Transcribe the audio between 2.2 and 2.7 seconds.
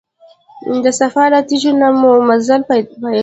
مزل